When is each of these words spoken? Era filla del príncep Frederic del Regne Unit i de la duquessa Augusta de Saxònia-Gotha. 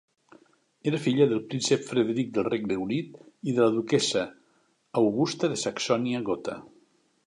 Era 0.91 0.99
filla 1.03 1.27
del 1.33 1.43
príncep 1.51 1.85
Frederic 1.91 2.33
del 2.39 2.47
Regne 2.49 2.79
Unit 2.87 3.21
i 3.51 3.57
de 3.59 3.63
la 3.67 3.77
duquessa 3.79 4.27
Augusta 5.05 5.55
de 5.55 5.65
Saxònia-Gotha. 5.69 6.63